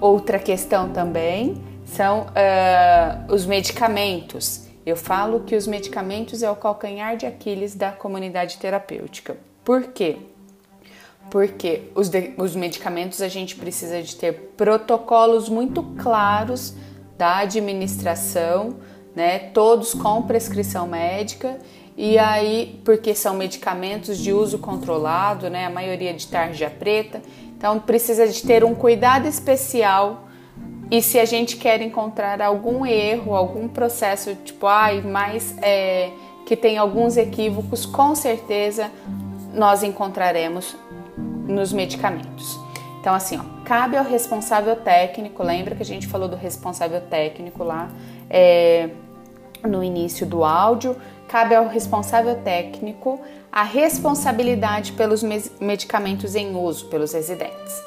Outra 0.00 0.38
questão 0.38 0.90
também 0.90 1.62
são 1.84 2.22
uh, 2.22 3.32
os 3.32 3.44
medicamentos. 3.44 4.66
Eu 4.86 4.96
falo 4.96 5.40
que 5.40 5.54
os 5.54 5.66
medicamentos 5.66 6.42
é 6.42 6.50
o 6.50 6.56
calcanhar 6.56 7.16
de 7.16 7.26
Aquiles 7.26 7.74
da 7.74 7.92
comunidade 7.92 8.56
terapêutica. 8.56 9.36
Por 9.62 9.88
quê? 9.88 10.16
Porque 11.30 11.82
os, 11.94 12.08
de, 12.08 12.32
os 12.38 12.56
medicamentos 12.56 13.20
a 13.20 13.28
gente 13.28 13.56
precisa 13.56 14.02
de 14.02 14.16
ter 14.16 14.32
protocolos 14.56 15.48
muito 15.48 15.82
claros 16.00 16.74
da 17.18 17.38
administração, 17.38 18.76
né? 19.14 19.38
Todos 19.38 19.92
com 19.92 20.22
prescrição 20.22 20.86
médica 20.86 21.58
e 22.02 22.18
aí 22.18 22.80
porque 22.82 23.14
são 23.14 23.34
medicamentos 23.34 24.16
de 24.16 24.32
uso 24.32 24.56
controlado, 24.56 25.50
né? 25.50 25.66
A 25.66 25.70
maioria 25.70 26.14
de 26.14 26.26
tarja 26.26 26.70
preta, 26.70 27.20
então 27.54 27.78
precisa 27.78 28.26
de 28.26 28.42
ter 28.42 28.64
um 28.64 28.74
cuidado 28.74 29.28
especial. 29.28 30.26
E 30.90 31.02
se 31.02 31.18
a 31.18 31.26
gente 31.26 31.58
quer 31.58 31.82
encontrar 31.82 32.40
algum 32.40 32.86
erro, 32.86 33.36
algum 33.36 33.68
processo 33.68 34.34
tipo, 34.34 34.66
ai, 34.66 35.02
mais 35.02 35.54
é, 35.60 36.10
que 36.46 36.56
tem 36.56 36.78
alguns 36.78 37.18
equívocos, 37.18 37.84
com 37.84 38.14
certeza 38.14 38.90
nós 39.52 39.82
encontraremos 39.82 40.74
nos 41.46 41.70
medicamentos. 41.70 42.58
Então, 42.98 43.12
assim, 43.12 43.36
ó, 43.36 43.42
cabe 43.66 43.98
ao 43.98 44.04
responsável 44.06 44.74
técnico, 44.74 45.42
lembra 45.42 45.74
que 45.74 45.82
a 45.82 45.86
gente 45.86 46.06
falou 46.06 46.28
do 46.28 46.36
responsável 46.36 47.02
técnico 47.02 47.62
lá 47.62 47.90
é, 48.30 48.88
no 49.62 49.84
início 49.84 50.24
do 50.26 50.44
áudio, 50.44 50.96
cabe 51.30 51.54
ao 51.54 51.68
responsável 51.68 52.34
técnico 52.42 53.20
a 53.52 53.62
responsabilidade 53.62 54.92
pelos 54.92 55.22
medicamentos 55.22 56.34
em 56.34 56.56
uso 56.56 56.86
pelos 56.86 57.12
residentes. 57.12 57.82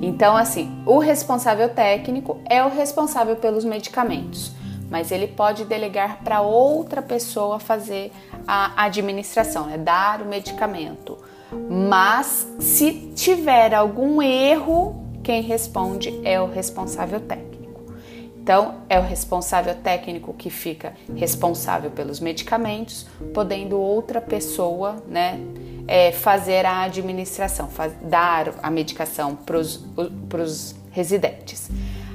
Então, 0.00 0.34
assim, 0.34 0.82
o 0.86 0.98
responsável 0.98 1.68
técnico 1.68 2.38
é 2.48 2.64
o 2.64 2.68
responsável 2.68 3.36
pelos 3.36 3.64
medicamentos, 3.64 4.50
mas 4.90 5.12
ele 5.12 5.26
pode 5.26 5.66
delegar 5.66 6.22
para 6.24 6.40
outra 6.40 7.02
pessoa 7.02 7.60
fazer 7.60 8.10
a 8.48 8.84
administração, 8.84 9.66
né? 9.66 9.76
dar 9.76 10.22
o 10.22 10.24
medicamento 10.24 11.18
mas 11.68 12.46
se 12.58 13.12
tiver 13.14 13.74
algum 13.74 14.20
erro, 14.20 15.04
quem 15.22 15.42
responde 15.42 16.20
é 16.24 16.40
o 16.40 16.46
responsável 16.46 17.20
técnico. 17.20 17.55
Então, 18.46 18.76
é 18.88 18.96
o 18.96 19.02
responsável 19.02 19.74
técnico 19.74 20.32
que 20.32 20.50
fica 20.50 20.92
responsável 21.16 21.90
pelos 21.90 22.20
medicamentos, 22.20 23.04
podendo 23.34 23.76
outra 23.76 24.20
pessoa, 24.20 25.02
né, 25.08 25.40
é, 25.88 26.12
fazer 26.12 26.64
a 26.64 26.82
administração, 26.82 27.66
faz, 27.66 27.92
dar 28.00 28.54
a 28.62 28.70
medicação 28.70 29.34
para 29.34 29.58
os 29.58 30.76
residentes. 30.92 31.68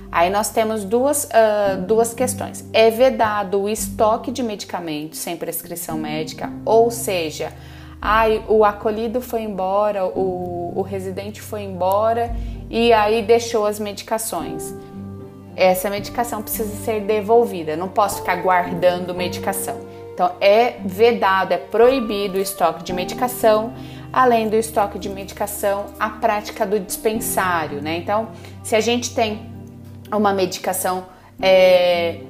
Aí 0.10 0.30
nós 0.30 0.50
temos 0.50 0.86
duas, 0.86 1.26
uh, 1.26 1.82
duas 1.86 2.14
questões. 2.14 2.64
É 2.72 2.90
vedado 2.90 3.64
o 3.64 3.68
estoque 3.68 4.32
de 4.32 4.42
medicamentos 4.42 5.20
sem 5.20 5.36
prescrição 5.36 5.98
médica, 5.98 6.50
ou 6.64 6.90
seja, 6.90 7.52
ai, 8.02 8.42
o 8.48 8.64
acolhido 8.64 9.20
foi 9.20 9.42
embora, 9.42 10.06
o, 10.06 10.72
o 10.78 10.82
residente 10.82 11.42
foi 11.42 11.64
embora 11.64 12.34
e 12.70 12.94
aí 12.94 13.22
deixou 13.22 13.66
as 13.66 13.82
medicações. 13.82 14.74
Essa 15.56 15.90
medicação 15.90 16.42
precisa 16.42 16.76
ser 16.84 17.02
devolvida, 17.02 17.76
não 17.76 17.88
posso 17.88 18.18
ficar 18.18 18.38
guardando 18.38 19.14
medicação. 19.14 19.80
Então 20.14 20.32
é 20.40 20.76
vedado, 20.86 21.54
é 21.54 21.58
proibido 21.58 22.38
o 22.38 22.42
estoque 22.42 22.84
de 22.84 22.94
medicação, 22.94 23.74
além 24.12 24.50
do 24.50 24.56
estoque 24.56 25.00
de 25.00 25.10
medicação, 25.10 25.86
a 26.00 26.10
prática 26.10 26.66
do 26.66 26.80
dispensário, 26.80 27.82
né? 27.82 27.98
Então, 27.98 28.30
se 28.64 28.76
a 28.76 28.82
gente 28.82 29.16
tem 29.16 29.50
uma 30.12 30.34
medicação 30.34 31.06
é, 31.42 32.22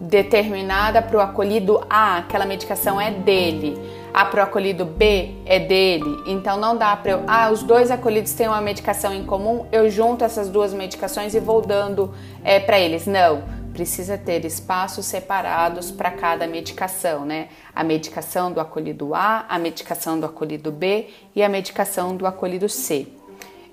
determinada 0.00 1.00
para 1.00 1.16
o 1.16 1.20
acolhido 1.20 1.84
A, 1.88 2.18
aquela 2.18 2.46
medicação 2.46 3.00
é 3.00 3.10
dele 3.10 3.99
a 4.12 4.24
pro 4.24 4.42
acolhido 4.42 4.84
B 4.84 5.34
é 5.46 5.58
dele, 5.58 6.22
então 6.26 6.58
não 6.58 6.76
dá 6.76 6.96
para 6.96 7.12
eu, 7.12 7.24
ah, 7.26 7.50
os 7.50 7.62
dois 7.62 7.90
acolhidos 7.90 8.32
têm 8.32 8.48
uma 8.48 8.60
medicação 8.60 9.14
em 9.14 9.24
comum, 9.24 9.66
eu 9.70 9.88
junto 9.88 10.24
essas 10.24 10.48
duas 10.48 10.72
medicações 10.72 11.34
e 11.34 11.40
vou 11.40 11.60
dando 11.60 12.12
é, 12.42 12.58
para 12.58 12.78
eles. 12.78 13.06
Não, 13.06 13.42
precisa 13.72 14.18
ter 14.18 14.44
espaços 14.44 15.06
separados 15.06 15.90
para 15.90 16.10
cada 16.10 16.46
medicação, 16.46 17.24
né? 17.24 17.48
A 17.74 17.84
medicação 17.84 18.52
do 18.52 18.60
acolhido 18.60 19.14
A, 19.14 19.46
a 19.48 19.58
medicação 19.58 20.18
do 20.18 20.26
acolhido 20.26 20.70
B 20.70 21.08
e 21.34 21.42
a 21.42 21.48
medicação 21.48 22.16
do 22.16 22.26
acolhido 22.26 22.68
C. 22.68 23.06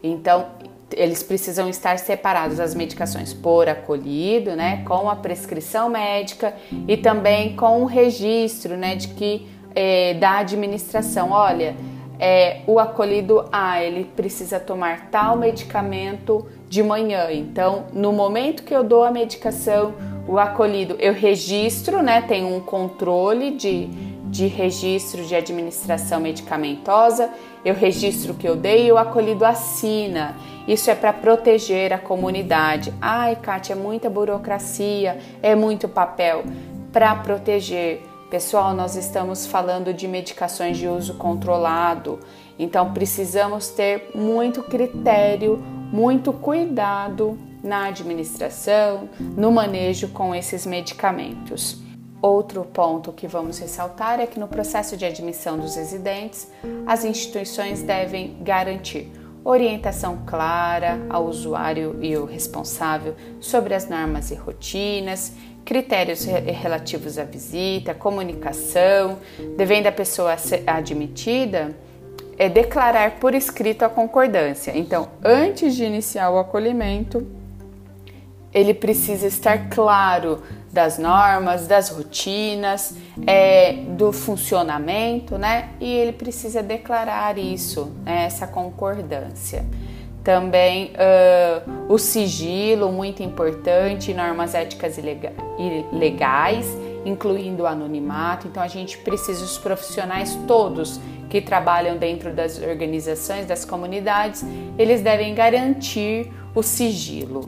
Então, 0.04 0.45
eles 0.95 1.21
precisam 1.21 1.67
estar 1.67 2.00
separados 2.00 2.60
as 2.60 2.73
medicações 2.73 3.34
por 3.34 3.67
acolhido, 3.67 4.56
né, 4.56 4.84
com 4.88 5.10
a 5.10 5.15
prescrição 5.17 5.89
médica 5.89 6.54
e 6.88 6.95
também 6.95 7.56
com 7.56 7.82
o 7.82 7.86
registro, 7.86 8.78
né, 8.78 8.95
de 8.95 9.10
que 9.10 9.45
é, 9.80 10.16
da 10.16 10.40
administração, 10.40 11.30
olha, 11.30 11.76
é, 12.20 12.62
o 12.66 12.80
acolhido 12.80 13.46
A, 13.52 13.80
ele 13.84 14.06
precisa 14.16 14.60
tomar 14.60 15.12
tal 15.12 15.38
medicamento 15.38 16.48
de 16.68 16.82
manhã. 16.82 17.28
Então, 17.32 17.86
no 17.94 18.12
momento 18.12 18.63
que 18.63 18.74
eu 18.74 18.84
dou 18.84 19.04
a 19.04 19.12
medicação, 19.12 19.94
o 20.28 20.40
acolhido, 20.40 20.96
eu 20.98 21.13
registro, 21.13 22.02
né? 22.02 22.22
Tem 22.22 22.44
um 22.44 22.60
controle 22.60 23.52
de, 23.52 23.86
de 24.26 24.48
registro 24.48 25.24
de 25.24 25.36
administração 25.36 26.20
medicamentosa, 26.20 27.30
eu 27.63 27.76
registro 27.76 28.34
o 28.34 28.36
que 28.36 28.50
eu 28.50 28.56
dei 28.56 28.88
e 28.88 28.92
o 28.92 28.98
acolhido 28.98 29.46
assina. 29.46 30.36
Isso 30.68 30.90
é 30.90 30.96
para 30.96 31.13
proteger 31.13 31.94
a 31.94 32.00
comunidade. 32.00 32.92
Ai, 33.00 33.36
Kátia, 33.36 33.74
é 33.74 33.76
muita 33.76 34.10
burocracia, 34.10 35.20
é 35.44 35.54
muito 35.54 35.88
papel. 35.88 36.44
Para 36.92 37.13
proteger 37.13 38.02
Pessoal, 38.30 38.74
nós 38.74 38.98
estamos 38.98 39.48
falando 39.48 39.94
de 39.94 40.06
medicações 40.06 40.78
de 40.78 40.86
uso 40.86 41.13
controlado, 41.13 42.20
então 42.60 42.94
precisamos 42.94 43.70
ter 43.70 44.12
muito 44.13 44.62
critério, 44.63 45.58
muito 45.94 46.34
cuidado 46.34 47.38
na 47.63 47.86
administração, 47.86 49.10
no 49.18 49.50
manejo 49.50 50.10
com 50.10 50.36
esses 50.36 50.66
medicamentos. 50.66 51.82
Outro 52.22 52.66
ponto 52.66 53.13
que 53.13 53.28
vamos 53.28 53.60
ressaltar 53.60 54.20
é 54.20 54.28
que 54.28 54.40
no 54.40 54.48
processo 54.50 54.98
de 54.98 55.06
admissão 55.06 55.58
dos 55.58 55.78
residentes, 55.78 56.52
as 56.86 57.06
instituições 57.06 57.82
devem 57.82 58.36
garantir 58.42 59.10
orientação 59.50 60.24
clara 60.26 61.00
ao 61.10 61.26
usuário 61.26 61.98
e 62.02 62.18
o 62.18 62.26
responsável 62.26 63.16
sobre 63.40 63.74
as 63.74 63.88
normas 63.88 64.30
e 64.30 64.36
rotinas, 64.36 65.32
critérios 65.68 66.24
relativos 66.24 67.18
à 67.18 67.26
visita, 67.26 67.94
comunicação, 67.94 69.20
devendo 69.58 69.88
a 69.88 69.92
pessoa 69.92 70.38
ser 70.38 70.64
admitida, 70.66 71.76
é 72.38 72.48
declarar 72.48 73.20
por 73.20 73.36
escrito 73.36 73.84
a 73.84 73.90
concordância. 73.90 74.72
Então, 74.74 75.10
antes 75.22 75.76
de 75.76 75.84
iniciar 75.84 76.30
o 76.30 76.40
acolhimento, 76.40 77.28
ele 78.54 78.74
precisa 78.74 79.28
estar 79.28 79.68
claro 79.70 80.42
das 80.72 80.98
normas, 80.98 81.68
das 81.68 81.90
rotinas, 81.90 82.96
é, 83.26 83.74
do 83.74 84.14
funcionamento, 84.14 85.38
né? 85.38 85.72
E 85.82 85.92
ele 85.92 86.14
precisa 86.14 86.64
declarar 86.64 87.38
isso, 87.38 87.92
né? 88.06 88.24
essa 88.24 88.48
concordância 88.48 89.66
também 90.28 90.92
uh, 90.92 91.94
o 91.94 91.98
sigilo, 91.98 92.92
muito 92.92 93.24
importante, 93.24 94.13
normas 94.13 94.54
éticas 94.54 94.98
e 94.98 95.02
legais. 95.94 96.68
incluindo 97.06 97.63
o 97.63 97.66
anonimato. 97.66 98.46
Então 98.46 98.62
a 98.62 98.68
gente 98.68 98.98
precisa 98.98 99.42
os 99.42 99.58
profissionais 99.58 100.38
todos 100.46 101.00
que 101.30 101.40
trabalham 101.40 101.96
dentro 101.96 102.34
das 102.34 102.62
organizações, 102.62 103.46
das 103.46 103.63
comunidades, 103.63 104.44
eles 104.78 105.02
devem 105.02 105.34
garantir 105.34 106.30
o 106.54 106.62
sigilo. 106.62 107.48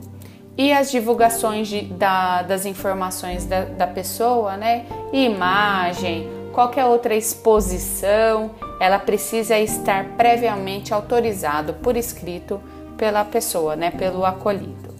E 0.56 0.72
as 0.72 0.90
divulgações 0.90 1.68
de, 1.68 1.82
da, 1.82 2.40
das 2.40 2.64
informações 2.64 3.44
da, 3.44 3.64
da 3.66 3.86
pessoa, 3.86 4.56
né? 4.56 4.86
Imagem, 5.12 6.26
qualquer 6.52 6.84
outra 6.84 7.14
exposição, 7.14 8.50
ela 8.80 8.98
precisa 8.98 9.58
estar 9.58 10.16
previamente 10.16 10.92
autorizado 10.92 11.74
por 11.74 11.96
escrito 11.96 12.60
pela 12.96 13.24
pessoa, 13.24 13.76
né? 13.76 13.90
Pelo 13.90 14.24
acolhido. 14.24 14.94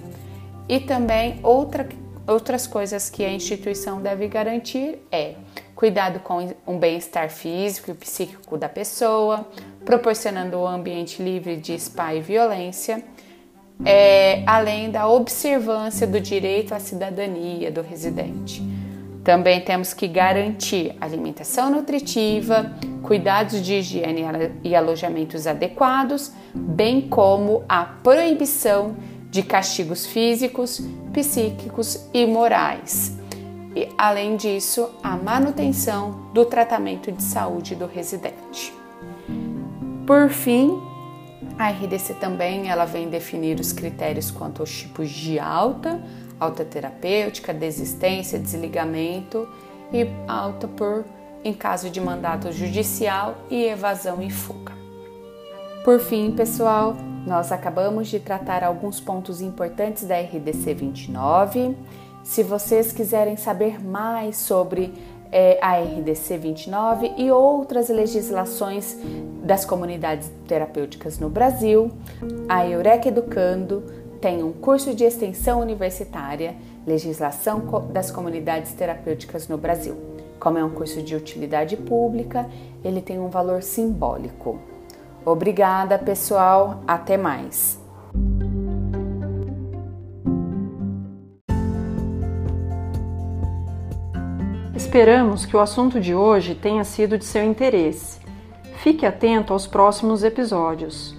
E 0.68 0.80
também 0.80 1.40
outra, 1.42 1.88
outras 2.26 2.66
coisas 2.66 3.10
que 3.10 3.24
a 3.24 3.30
instituição 3.30 4.00
deve 4.00 4.28
garantir 4.28 4.98
é 5.10 5.34
cuidado 5.74 6.20
com 6.20 6.54
um 6.66 6.78
bem-estar 6.78 7.30
físico 7.30 7.90
e 7.90 7.94
psíquico 7.94 8.56
da 8.58 8.68
pessoa, 8.68 9.48
proporcionando 9.84 10.58
um 10.58 10.66
ambiente 10.66 11.22
livre 11.22 11.56
de 11.56 11.78
spa 11.78 12.14
e 12.14 12.20
violência, 12.20 13.02
é, 13.84 14.42
além 14.46 14.90
da 14.90 15.08
observância 15.08 16.06
do 16.06 16.20
direito 16.20 16.74
à 16.74 16.78
cidadania 16.78 17.70
do 17.72 17.80
residente. 17.80 18.62
Também 19.24 19.60
temos 19.60 19.92
que 19.92 20.08
garantir 20.08 20.96
alimentação 21.00 21.70
nutritiva, 21.70 22.72
cuidados 23.02 23.60
de 23.60 23.74
higiene 23.74 24.22
e 24.64 24.74
alojamentos 24.74 25.46
adequados, 25.46 26.32
bem 26.54 27.02
como 27.02 27.62
a 27.68 27.84
proibição 27.84 28.96
de 29.30 29.42
castigos 29.42 30.06
físicos, 30.06 30.82
psíquicos 31.12 32.08
e 32.12 32.26
morais 32.26 33.20
e, 33.74 33.88
além 33.96 34.36
disso, 34.36 34.90
a 35.02 35.16
manutenção 35.16 36.30
do 36.34 36.44
tratamento 36.44 37.12
de 37.12 37.22
saúde 37.22 37.74
do 37.74 37.86
residente. 37.86 38.72
Por 40.06 40.28
fim, 40.28 40.80
a 41.60 41.68
RDC 41.68 42.14
também 42.14 42.70
ela 42.70 42.86
vem 42.86 43.10
definir 43.10 43.60
os 43.60 43.70
critérios 43.70 44.30
quanto 44.30 44.62
aos 44.62 44.70
tipos 44.78 45.10
de 45.10 45.38
alta, 45.38 46.02
alta 46.38 46.64
terapêutica, 46.64 47.52
desistência, 47.52 48.38
desligamento 48.38 49.46
e 49.92 50.06
alta 50.26 50.66
por 50.66 51.04
em 51.44 51.52
caso 51.52 51.90
de 51.90 52.00
mandato 52.00 52.50
judicial 52.50 53.36
e 53.50 53.64
evasão 53.64 54.22
e 54.22 54.30
fuga. 54.30 54.72
Por 55.84 56.00
fim, 56.00 56.30
pessoal, 56.30 56.96
nós 57.26 57.52
acabamos 57.52 58.08
de 58.08 58.18
tratar 58.18 58.64
alguns 58.64 58.98
pontos 58.98 59.42
importantes 59.42 60.04
da 60.04 60.18
RDC 60.18 60.72
29 60.72 61.76
se 62.22 62.42
vocês 62.42 62.90
quiserem 62.90 63.36
saber 63.36 63.84
mais 63.84 64.38
sobre 64.38 64.94
é, 65.32 65.58
a 65.62 65.78
RDC 65.78 66.38
29 66.38 67.12
e 67.16 67.30
outras 67.30 67.88
legislações 67.88 68.96
das 69.42 69.64
comunidades 69.64 70.30
terapêuticas 70.46 71.18
no 71.18 71.28
Brasil, 71.28 71.90
a 72.48 72.66
Eureka 72.66 73.08
Educando 73.08 73.82
tem 74.20 74.42
um 74.42 74.52
curso 74.52 74.94
de 74.94 75.04
extensão 75.04 75.60
universitária 75.60 76.54
Legislação 76.86 77.60
das 77.92 78.10
Comunidades 78.10 78.72
Terapêuticas 78.72 79.48
no 79.48 79.56
Brasil. 79.56 79.96
Como 80.38 80.58
é 80.58 80.64
um 80.64 80.70
curso 80.70 81.02
de 81.02 81.14
utilidade 81.14 81.76
pública, 81.76 82.46
ele 82.84 83.00
tem 83.00 83.18
um 83.18 83.28
valor 83.28 83.62
simbólico. 83.62 84.58
Obrigada, 85.24 85.98
pessoal. 85.98 86.82
Até 86.86 87.16
mais. 87.16 87.79
Esperamos 94.90 95.46
que 95.46 95.56
o 95.56 95.60
assunto 95.60 96.00
de 96.00 96.16
hoje 96.16 96.52
tenha 96.52 96.82
sido 96.82 97.16
de 97.16 97.24
seu 97.24 97.44
interesse. 97.44 98.18
Fique 98.78 99.06
atento 99.06 99.52
aos 99.52 99.64
próximos 99.64 100.24
episódios. 100.24 101.14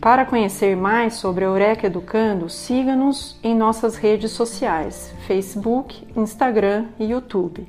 Para 0.00 0.24
conhecer 0.24 0.76
mais 0.76 1.14
sobre 1.14 1.44
a 1.44 1.46
Eureka 1.46 1.86
Educando, 1.86 2.48
siga-nos 2.48 3.38
em 3.44 3.54
nossas 3.54 3.94
redes 3.94 4.32
sociais: 4.32 5.14
Facebook, 5.24 6.04
Instagram 6.16 6.86
e 6.98 7.04
YouTube. 7.04 7.68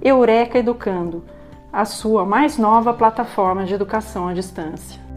Eureka 0.00 0.56
Educando, 0.56 1.24
a 1.72 1.84
sua 1.84 2.24
mais 2.24 2.56
nova 2.56 2.94
plataforma 2.94 3.64
de 3.64 3.74
educação 3.74 4.28
à 4.28 4.32
distância. 4.32 5.07